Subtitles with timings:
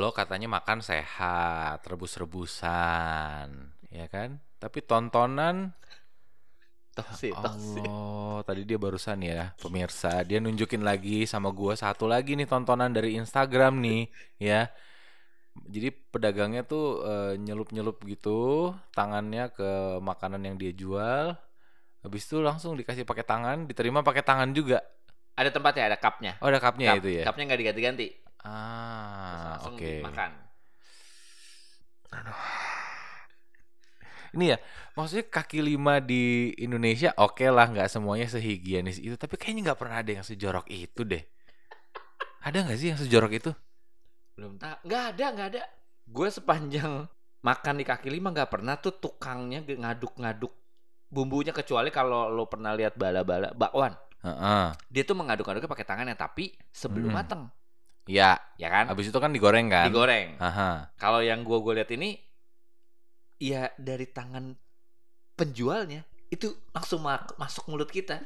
[0.00, 3.48] lo katanya makan sehat, rebus-rebusan,
[3.98, 4.30] ya kan?
[4.62, 5.56] Tapi tontonan
[6.94, 7.82] Toksi, toksi.
[7.82, 12.94] Allah, tadi dia barusan ya, pemirsa, dia nunjukin lagi sama gua satu lagi nih tontonan
[12.94, 14.02] dari Instagram nih,
[14.38, 14.70] ya.
[15.66, 21.34] Jadi pedagangnya tuh eh, nyelup-nyelup gitu tangannya ke makanan yang dia jual.
[22.06, 24.78] Habis itu langsung dikasih pakai tangan, diterima pakai tangan juga.
[25.34, 26.32] Ada tempatnya, ada cupnya.
[26.38, 27.24] Oh, ada cupnya Cup- itu ya.
[27.26, 28.06] Cupnya nggak diganti-ganti.
[28.44, 30.04] Ah, oke.
[30.04, 30.30] makan.
[34.34, 34.58] Ini ya,
[34.98, 40.02] maksudnya kaki lima di Indonesia oke lah, nggak semuanya sehigienis itu, tapi kayaknya nggak pernah
[40.02, 41.22] ada yang sejorok itu deh.
[42.42, 43.50] Ada nggak sih yang sejorok itu?
[44.34, 44.74] Belum tahu.
[44.90, 45.62] Nggak ada, nggak ada.
[46.04, 47.06] Gue sepanjang
[47.46, 50.50] makan di kaki lima nggak pernah tuh tukangnya ngaduk-ngaduk
[51.08, 53.94] bumbunya kecuali kalau lo pernah lihat bala-bala bakwan.
[54.26, 54.66] Heeh.
[54.90, 57.18] Dia tuh mengaduk-aduknya pakai tangannya tapi sebelum Hmm.
[57.22, 57.42] mateng,
[58.04, 58.92] Ya, ya kan?
[58.92, 59.88] habis itu kan digoreng kan?
[59.88, 60.36] Digoreng.
[60.94, 62.20] Kalau yang gua gue lihat ini
[63.40, 64.52] ya dari tangan
[65.34, 68.20] penjualnya itu langsung ma- masuk mulut kita.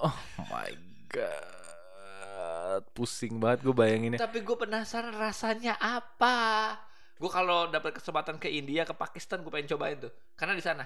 [0.00, 0.16] Oh
[0.48, 0.72] my
[1.12, 4.18] god, pusing banget gue bayanginnya.
[4.18, 6.74] Tapi gue penasaran rasanya apa.
[7.20, 10.10] Gue kalau dapat kesempatan ke India, ke Pakistan, gue pengen cobain tuh.
[10.34, 10.82] Karena di sana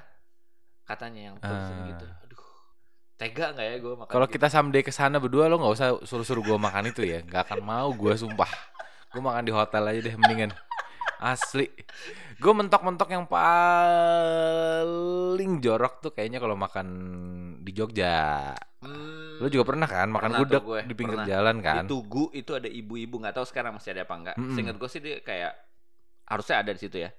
[0.85, 1.87] katanya yang tulisan Ah.
[1.95, 2.07] gitu.
[3.17, 4.12] Tega nggak ya gue makan?
[4.12, 4.34] Kalau gitu?
[4.34, 7.61] kita someday ke sana berdua lo nggak usah suruh-suruh gue makan itu ya, nggak akan
[7.61, 8.48] mau gue sumpah.
[9.09, 10.53] Gue makan di hotel aja deh mendingan.
[11.17, 11.64] Asli.
[12.37, 13.25] Gue mentok-mentok yang
[14.56, 16.87] paling jorok tuh kayaknya kalau makan
[17.61, 18.53] di Jogja.
[18.84, 21.28] Hmm, Lo juga pernah kan makan Pernah gudeg gue, di pinggir pernah.
[21.28, 21.83] jalan di kan?
[21.89, 24.37] Tugu itu ada ibu-ibu nggak tahu sekarang masih ada apa enggak.
[24.37, 24.53] Mm-mm.
[24.53, 25.53] Seingat gue sih dia kayak
[26.28, 27.11] harusnya ada di situ ya.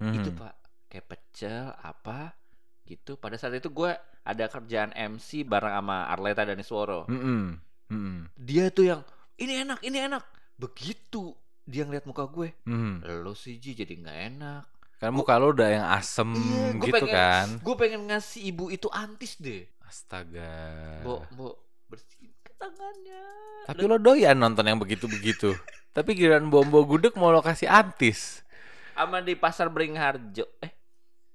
[0.00, 0.38] Itu Mhm.
[0.40, 0.52] pak
[0.88, 2.32] kayak pecel apa
[2.84, 3.14] gitu.
[3.14, 3.90] Pada saat itu gue
[4.22, 7.06] ada kerjaan MC bareng sama Arleta dan Isworo.
[7.06, 7.58] Mm-mm.
[7.88, 8.16] Mm-mm.
[8.34, 9.00] Dia tuh yang
[9.36, 10.22] ini enak, ini enak.
[10.56, 13.06] Begitu dia ngeliat muka gue, Mhm.
[13.20, 14.64] lo sih Ji jadi nggak enak.
[14.96, 17.46] Kan muka lo udah yang asem Iya, gitu pengen- kan?
[17.58, 19.66] Gue pengen ngasih ibu itu antis deh.
[19.82, 21.02] Astaga.
[21.02, 23.22] Bo, bo bersihin ke tangannya.
[23.64, 25.50] Tapi lo doyan nonton yang begitu-begitu.
[25.92, 28.40] Tapi giliran bombo gudeg mau lo kasih antis.
[28.94, 30.46] Sama di pasar Beringharjo.
[30.60, 30.72] Eh,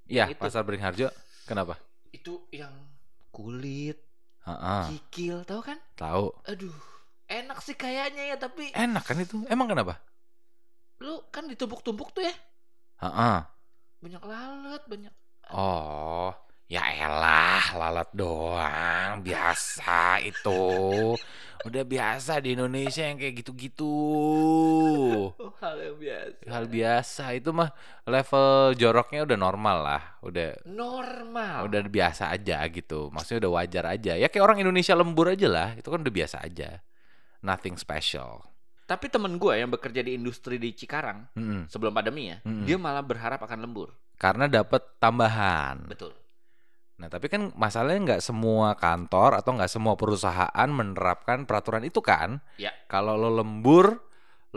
[0.07, 0.39] Iya, itu.
[0.39, 1.11] pasar Beringharjo.
[1.47, 1.79] Kenapa?
[2.11, 2.71] itu yang
[3.31, 3.99] kulit,
[4.43, 5.79] Heeh, kikil, tahu kan?
[5.95, 6.31] tahu.
[6.47, 6.75] Aduh,
[7.27, 9.43] enak sih kayaknya ya, tapi Enak kan itu?
[9.47, 9.99] Emang kenapa?
[10.97, 12.33] lu kan ditumpuk-tumpuk tuh ya.
[13.05, 13.37] Heeh.
[14.01, 15.13] Banyak lalat, banyak.
[15.53, 16.33] Oh,
[16.67, 19.23] ya elah, lalat doang.
[19.23, 20.61] Biasa itu.
[21.65, 23.91] Udah biasa di Indonesia yang kayak gitu-gitu.
[25.35, 26.43] Oh, hal yang biasa.
[26.47, 27.73] Hal biasa itu mah
[28.07, 30.03] level joroknya udah normal lah.
[30.23, 31.67] Udah Normal.
[31.67, 33.09] udah biasa aja gitu.
[33.11, 34.13] Maksudnya udah wajar aja.
[34.15, 35.69] Ya kayak orang Indonesia lembur aja lah.
[35.75, 36.79] Itu kan udah biasa aja.
[37.43, 38.43] Nothing special.
[38.87, 41.67] Tapi temen gue yang bekerja di industri di Cikarang Mm-mm.
[41.67, 42.63] sebelum pandemi ya, Mm-mm.
[42.63, 43.91] dia malah berharap akan lembur.
[44.15, 45.83] Karena dapat tambahan.
[45.91, 46.15] Betul.
[46.97, 52.41] Nah, tapi kan masalahnya nggak semua kantor atau nggak semua perusahaan menerapkan peraturan itu kan?
[52.57, 52.73] Ya.
[52.89, 54.01] Kalau lo lembur,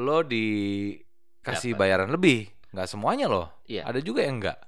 [0.01, 1.81] lo dikasih Dapat.
[1.85, 2.49] bayaran lebih.
[2.73, 3.47] Nggak semuanya loh.
[3.69, 3.85] Iya.
[3.85, 4.59] Ada juga yang nggak.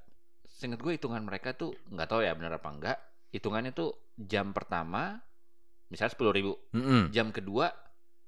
[0.52, 2.98] Seingat gue hitungan mereka tuh nggak tahu ya benar apa enggak.
[3.32, 5.16] Hitungannya tuh jam pertama
[5.88, 7.08] misalnya sepuluh ribu, Mm-mm.
[7.08, 7.72] jam kedua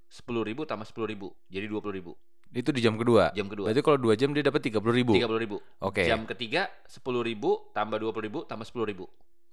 [0.09, 2.13] sepuluh ribu tambah sepuluh ribu, jadi dua puluh ribu.
[2.49, 3.35] Itu di jam kedua.
[3.37, 5.13] Jam kedua Berarti kalau dua jam dia dapat tiga puluh ribu.
[5.13, 5.57] tiga puluh ribu.
[5.85, 6.09] Oke.
[6.09, 9.05] Jam ketiga sepuluh ribu tambah dua puluh ribu tambah sepuluh ribu.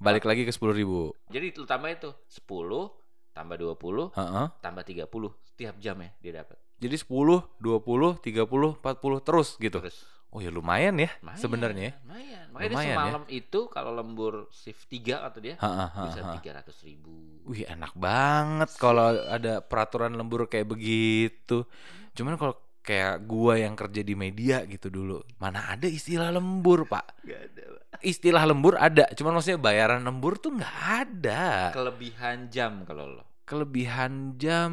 [0.02, 1.14] Balik lagi ke sepuluh ribu.
[1.30, 2.90] Jadi tambah itu sepuluh
[3.32, 4.50] tambah dua puluh Heeh.
[4.60, 6.58] tambah tiga puluh setiap jam ya dia dapat.
[6.82, 9.78] Jadi 10, 20, 30, 40 terus gitu.
[9.78, 10.02] Terus
[10.32, 11.92] Oh ya lumayan ya sebenarnya.
[11.92, 11.94] ya.
[12.02, 12.46] Lumayan.
[12.56, 12.96] Makanya Lumayan ya.
[12.98, 17.44] semalam itu kalau lembur shift 3 atau dia Ha, ha, ha, bisa tiga ratus ribu.
[17.46, 21.68] Wih enak banget kalau ada peraturan lembur kayak begitu.
[22.16, 27.06] Cuman kalau kayak gua yang kerja di media gitu dulu, mana ada istilah lembur pak?
[27.26, 27.64] Gak ada.
[27.78, 28.02] Pak.
[28.02, 31.70] Istilah lembur ada, cuman maksudnya bayaran lembur tuh nggak ada.
[31.70, 33.24] Kelebihan jam kalau lo.
[33.46, 34.72] Kelebihan jam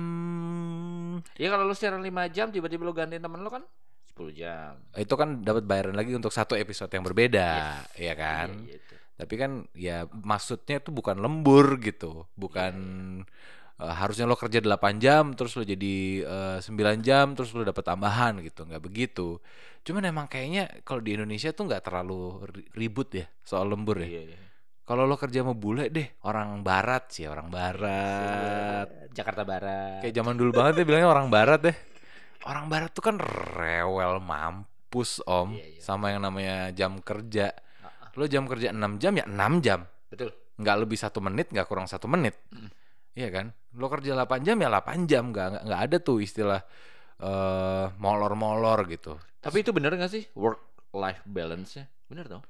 [1.35, 3.67] Ya kalau lu siaran 5 jam tiba-tiba lu gantiin temen lu kan
[4.15, 4.79] 10 jam.
[4.95, 8.66] itu kan dapat bayaran lagi untuk satu episode yang berbeda, ya kan?
[8.66, 8.95] Iya, gitu.
[9.19, 12.75] Tapi kan ya maksudnya itu bukan lembur gitu, bukan
[13.22, 17.63] Iya, eh, harusnya lo kerja 8 jam terus lo jadi eh, 9 jam terus lo
[17.63, 19.39] dapat tambahan gitu, nggak begitu.
[19.83, 24.09] Cuman emang kayaknya kalau di Indonesia tuh nggak terlalu ri- ribut ya soal lembur ya.
[24.09, 24.39] Iya, iya.
[24.83, 28.89] Kalau lo kerja sama bule deh, orang barat sih, orang barat.
[29.13, 30.01] Jakarta Barat.
[30.01, 31.77] Kayak zaman dulu banget ya bilangnya orang barat deh.
[32.47, 35.80] Orang barat tuh kan rewel mampus om Iya, iya.
[35.83, 37.53] sama yang namanya jam kerja.
[38.16, 40.33] Lo jam kerja 6 jam ya 6 jam Betul.
[40.57, 42.72] nggak lebih satu menit nggak kurang satu menit Mm.
[43.18, 46.62] Iya kan lo kerja 8 jam ya 8 jam nggak nggak- ada tuh istilah
[47.18, 49.18] eh molor-molor gitu.
[49.38, 51.91] Tapi itu bener gak sih work life balance-nya?
[52.06, 52.42] Bener dong.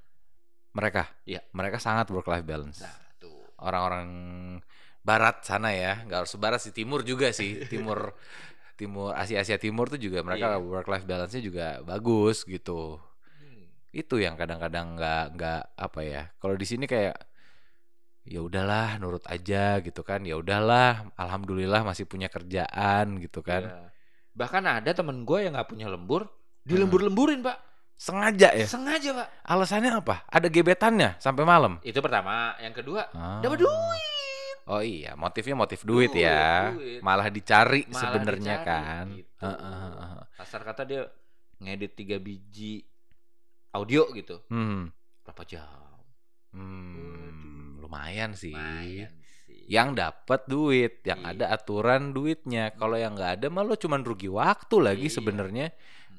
[0.73, 1.41] Mereka, Iya.
[1.57, 2.85] mereka sangat work life balance.
[2.85, 3.33] Nah, tuh.
[3.59, 4.09] Orang-orang
[5.01, 8.13] barat sana ya, nggak harus barat sih, timur juga sih, timur
[8.77, 10.63] timur Asia Asia Timur tuh juga mereka Iya.
[10.63, 13.01] work life balance-nya juga bagus gitu.
[13.35, 13.67] Hmm.
[13.91, 16.23] Itu yang kadang-kadang nggak nggak apa ya.
[16.39, 17.17] Kalau di sini kayak
[18.29, 20.23] ya udahlah nurut aja gitu kan.
[20.23, 23.65] Ya udahlah, alhamdulillah masih punya kerjaan gitu kan.
[23.65, 23.89] Iya.
[24.37, 26.69] Bahkan ada temen gue yang nggak punya lembur, Hmm.
[26.69, 27.57] dilembur-lemburin pak.
[27.99, 28.67] Sengaja ya.
[28.69, 29.29] Sengaja pak.
[29.43, 30.23] Alasannya apa?
[30.29, 31.81] Ada gebetannya sampai malam.
[31.83, 32.55] Itu pertama.
[32.59, 33.41] Yang kedua, Ah.
[33.41, 34.57] dapat duit.
[34.69, 36.77] Oh iya, motifnya motif duit, Duit, ya.
[36.77, 37.01] duit.
[37.01, 39.05] Malah dicari sebenarnya kan.
[39.17, 39.33] gitu.
[40.37, 41.09] Kasar kata dia
[41.59, 42.85] ngedit tiga biji
[43.73, 44.45] audio gitu.
[44.47, 44.93] Hmm.
[45.25, 45.99] Berapa jam?
[46.53, 47.48] Hmm,
[47.89, 48.53] lumayan sih.
[48.53, 49.09] Lumayan
[49.49, 49.65] sih.
[49.65, 51.33] Yang dapat duit, yang Iya.
[51.33, 52.77] ada aturan duitnya.
[52.77, 55.17] Kalau yang nggak ada mah lo cuman rugi waktu lagi Iya.
[55.17, 55.67] sebenarnya.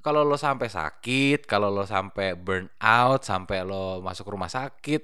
[0.01, 5.04] Kalau lo sampai sakit, kalau lo sampai burn out, sampai lo masuk rumah sakit,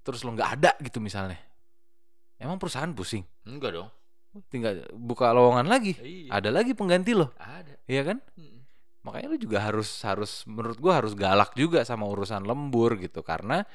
[0.00, 1.36] terus lo nggak ada gitu misalnya.
[2.40, 3.20] Emang perusahaan pusing?
[3.44, 3.90] Enggak dong.
[4.48, 5.92] Tinggal buka lowongan lagi.
[6.00, 6.38] Iya.
[6.40, 7.76] Ada lagi pengganti lo, Ada.
[7.84, 8.22] iya kan?
[8.38, 8.62] Mm.
[9.02, 13.66] Makanya lu juga harus harus menurut gua harus galak juga sama urusan lembur gitu karena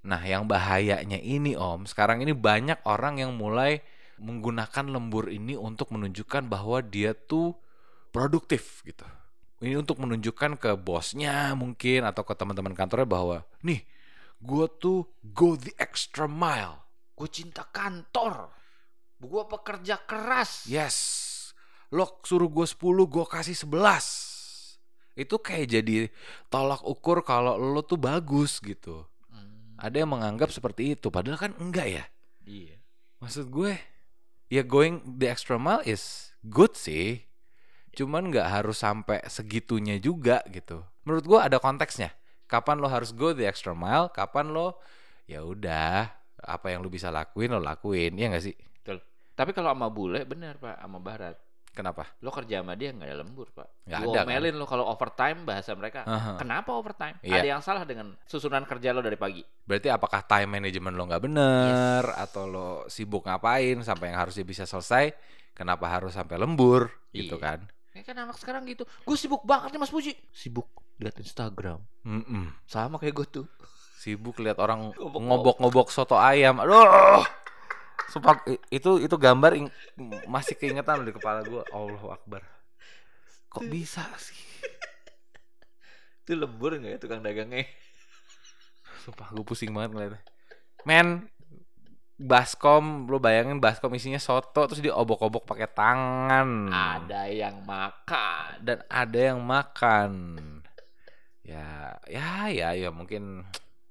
[0.00, 3.84] nah yang bahayanya ini Om, sekarang ini banyak orang yang mulai
[4.20, 7.56] menggunakan lembur ini untuk menunjukkan bahwa dia tuh
[8.12, 9.04] produktif gitu.
[9.60, 13.84] Ini untuk menunjukkan ke bosnya mungkin atau ke teman-teman kantornya bahwa nih
[14.40, 16.80] gua tuh go the extra mile.
[17.12, 18.48] Gue cinta kantor.
[19.20, 20.64] Gue pekerja keras.
[20.64, 20.96] Yes.
[21.92, 24.80] Lo suruh gue 10, gue kasih 11.
[25.20, 26.08] Itu kayak jadi
[26.48, 29.04] tolak ukur kalau lo tuh bagus gitu.
[29.80, 32.04] Ada yang menganggap seperti itu, padahal kan enggak ya.
[32.44, 32.76] Iya.
[33.24, 33.80] Maksud gue,
[34.52, 37.24] ya going the extra mile is good sih.
[37.96, 40.84] Cuman nggak harus sampai segitunya juga gitu.
[41.08, 42.12] Menurut gue ada konteksnya.
[42.44, 44.76] Kapan lo harus go the extra mile, kapan lo
[45.24, 46.10] ya udah
[46.40, 48.54] apa yang lo bisa lakuin lo lakuin, ya nggak sih?
[48.54, 49.00] Betul.
[49.32, 51.40] Tapi kalau sama bule bener pak, sama barat.
[51.70, 52.02] Kenapa?
[52.18, 53.86] Lo kerja sama dia nggak ada lembur pak.
[54.02, 54.42] Lu ada, kan?
[54.58, 56.02] lo kalau overtime bahasa mereka.
[56.02, 56.34] Aha.
[56.34, 57.16] Kenapa overtime?
[57.22, 57.40] Iya.
[57.40, 59.40] Ada yang salah dengan susunan kerja lo dari pagi.
[59.40, 64.66] Berarti apakah time management lo nggak bener atau lo sibuk ngapain sampai yang harusnya bisa
[64.66, 65.14] selesai,
[65.54, 67.42] kenapa harus sampai lembur gitu Iya.
[67.42, 67.58] kan?
[67.94, 68.82] Ya kan anak sekarang gitu.
[69.06, 70.14] Gue sibuk banget nih Mas Puji.
[70.34, 70.66] Sibuk
[70.98, 71.78] lihat Instagram.
[72.02, 72.50] Mm-mm.
[72.66, 73.46] Sama kayak gue tuh.
[74.00, 76.58] Sibuk lihat orang ngobok-ngobok soto ayam.
[76.58, 77.22] Aduh.
[78.08, 78.40] Sumpah
[78.72, 79.74] itu itu gambar ing-
[80.26, 81.60] masih keingetan di kepala gue.
[81.70, 82.40] Allahu Akbar.
[83.50, 84.38] Kok bisa sih?
[86.22, 87.66] Itu lembur nggak ya tukang dagangnya?
[89.02, 90.20] Sumpah gue pusing banget ngeliatnya.
[90.86, 91.26] Men,
[92.16, 96.70] baskom, lo bayangin baskom isinya soto terus diobok-obok pakai tangan.
[96.70, 98.62] Ada yang makan.
[98.62, 100.10] dan ada yang makan
[101.40, 103.42] ya ya ya ya mungkin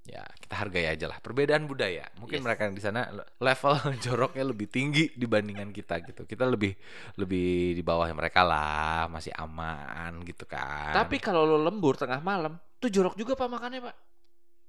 [0.09, 2.43] ya kita hargai aja lah perbedaan budaya mungkin Yes.
[2.43, 3.73] mereka di sana le- level
[4.03, 6.73] joroknya lebih tinggi dibandingkan kita gitu kita lebih
[7.15, 12.57] lebih di bawah mereka lah masih aman gitu kan Tapi kalau lo lembur tengah malam,
[12.75, 13.95] tuh jorok juga pak makannya pak.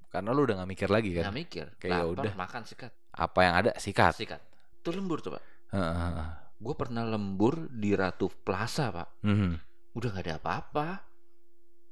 [0.09, 1.67] karena lu udah gak mikir lagi Nggak kan mikir.
[1.77, 2.33] Kayak ya Lapar, udah.
[2.37, 2.93] makan sikat.
[3.11, 4.41] apa yang ada sikat Sikat.
[4.81, 5.43] Tuh lembur tuh pak.
[6.57, 9.23] Gue pernah lembur di Ratu Plaza pak.
[9.23, 9.51] Mhm.
[9.93, 10.89] Udah nggak ada apa-apa.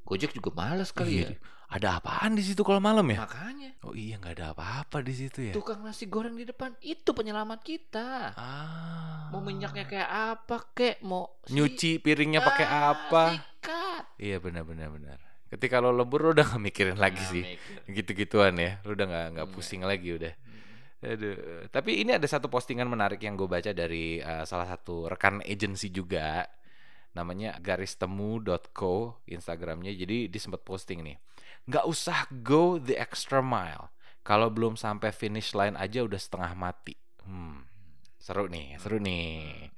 [0.04, 1.38] Gojek juga males kali Iya, ya.
[1.68, 5.38] Ada apaan di situ kalau malam ya Makanya oh iya nggak ada apa-apa di situ
[5.42, 8.32] ya tukang nasi goreng di depan itu penyelamat kita.
[8.32, 14.04] ah Mau minyaknya kayak apa kek, mau si- nyuci piringnya pakai Ah, apa Sikat.
[14.16, 15.18] Iya benar benar.
[15.46, 17.84] Ketika lo lembur lo udah gak mikirin lagi sih mikir.
[17.94, 18.80] gitu-gituan ya.
[18.82, 19.54] Lo udah nggak nggak Nggak.
[19.54, 20.32] pusing lagi udah.
[20.32, 21.06] Hmm.
[21.06, 21.36] Aduh.
[21.68, 25.88] Tapi ini ada satu postingan menarik yang gue baca dari eh, salah satu rekan agency
[25.88, 26.48] juga.
[27.12, 28.94] Namanya garistemu.co
[29.26, 29.92] Instagramnya.
[29.92, 31.16] Jadi dia sempat posting nih.
[31.68, 33.92] Nggak usah go the extra mile.
[34.24, 36.96] Kalau belum sampai finish line aja udah setengah mati.
[37.24, 37.64] Hmm.
[38.16, 39.68] Seru nih, seru nih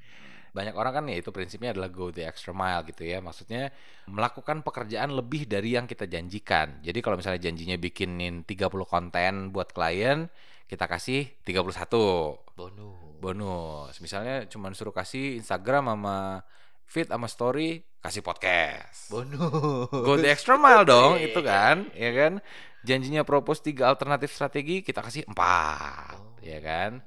[0.51, 3.71] banyak orang kan ya itu prinsipnya adalah go the extra mile gitu ya maksudnya
[4.11, 9.71] melakukan pekerjaan lebih dari yang kita janjikan jadi kalau misalnya janjinya bikinin 30 konten buat
[9.71, 10.27] klien
[10.67, 11.67] kita kasih 31
[12.55, 13.19] Bonus.
[13.23, 16.43] bonus misalnya cuman suruh kasih Instagram sama
[16.91, 19.39] feed sama story kasih podcast Bonus.
[19.93, 22.03] go the extra mile dong Iya, itu iya, kan iya.
[22.03, 22.33] ya kan
[22.81, 26.35] janjinya propose tiga alternatif strategi kita kasih empat Oh.
[26.43, 26.99] ya kan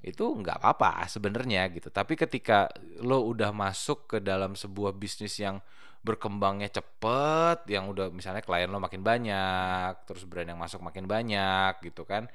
[0.00, 2.68] itu nggak apa-apa sebenarnya gitu tapi ketika
[3.00, 5.60] lo udah masuk ke dalam sebuah bisnis yang
[6.00, 11.76] berkembangnya cepet yang udah misalnya klien lo makin banyak terus brand yang masuk makin banyak
[11.84, 12.26] gitu kan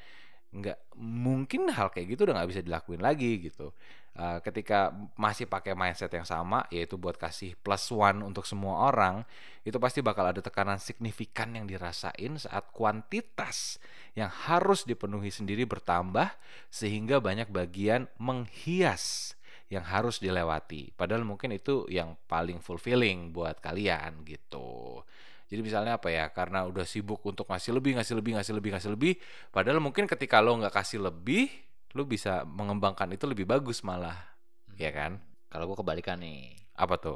[0.53, 3.73] nggak mungkin hal kayak gitu udah nggak bisa dilakuin lagi gitu
[4.15, 9.27] Uh, ketika masih pakai mindset yang sama yaitu buat kasih plus one untuk semua orang
[9.67, 13.75] itu pasti bakal ada tekanan signifikan yang dirasain saat kuantitas
[14.15, 16.31] yang harus dipenuhi sendiri bertambah
[16.71, 19.35] sehingga banyak bagian menghias
[19.67, 20.95] yang harus dilewati.
[20.95, 25.03] Padahal mungkin itu yang paling fulfilling buat kalian gitu.
[25.45, 28.91] Jadi misalnya apa ya karena udah sibuk untuk ngasih lebih ngasih lebih ngasih lebih ngasih
[28.97, 29.13] lebih
[29.53, 31.53] padahal mungkin ketika lo nggak kasih lebih
[31.95, 34.19] lu bisa mengembangkan itu lebih bagus malah
[34.67, 34.75] hmm.
[34.75, 35.23] ya kan?
[35.47, 36.51] Kalau gue kebalikan nih.
[36.75, 37.15] Apa tuh?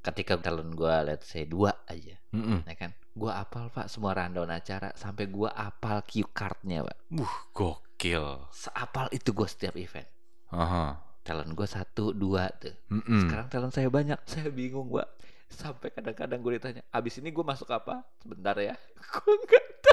[0.00, 2.58] Ketika talent gue let's say dua aja mm -mm.
[2.64, 2.96] ya kan?
[3.12, 6.96] Gue apal pak semua rundown acara sampai gue apal cue cardnya pak.
[7.20, 8.48] Uh gokil.
[8.48, 10.08] Seapal itu gue setiap event.
[10.54, 10.90] Uh -huh.
[11.20, 12.72] talent gue satu dua tuh.
[12.88, 13.20] Mm -mm.
[13.28, 15.10] sekarang talent saya banyak saya bingung pak.
[15.50, 18.06] Sampai kadang-kadang gue ditanya abis ini gue masuk apa?
[18.22, 18.78] Sebentar ya.
[19.18, 19.89] Gue nggak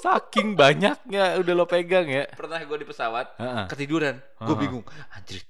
[0.00, 2.24] Saking banyaknya udah lo pegang ya.
[2.32, 3.68] Pernah gue di pesawat uh-uh.
[3.68, 4.84] ketiduran, gue bingung.
[5.12, 5.44] Anjir,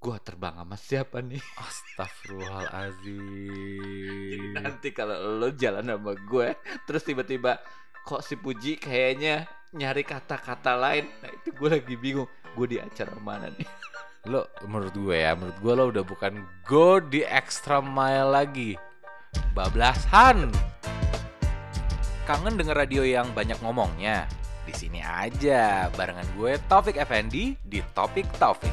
[0.00, 1.44] gue terbang sama siapa nih?
[1.60, 4.56] Astagfirullahaladzim.
[4.56, 6.56] Nanti kalau lo jalan sama gue,
[6.88, 7.60] terus tiba-tiba
[8.04, 11.08] kok si Puji kayaknya nyari kata-kata lain.
[11.20, 12.28] Nah itu gue lagi bingung.
[12.54, 13.66] Gue di acara mana nih?
[14.30, 18.78] Lo menurut gue ya, menurut gue lo udah bukan go di extra mile lagi.
[19.52, 20.73] Bablasan.
[22.24, 24.24] Kangen denger radio yang banyak ngomongnya?
[24.64, 28.72] Di sini aja barengan gue Taufik Effendi di Topik Taufik.